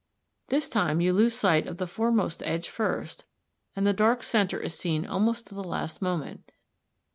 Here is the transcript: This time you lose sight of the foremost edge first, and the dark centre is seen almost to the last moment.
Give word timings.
This 0.47 0.67
time 0.67 0.99
you 0.99 1.13
lose 1.13 1.35
sight 1.35 1.67
of 1.67 1.77
the 1.77 1.85
foremost 1.85 2.41
edge 2.41 2.67
first, 2.69 3.25
and 3.75 3.85
the 3.85 3.93
dark 3.93 4.23
centre 4.23 4.59
is 4.59 4.73
seen 4.73 5.05
almost 5.05 5.45
to 5.45 5.53
the 5.53 5.63
last 5.63 6.01
moment. 6.01 6.51